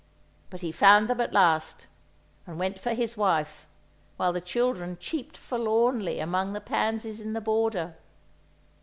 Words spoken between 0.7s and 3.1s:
found them at last; and went for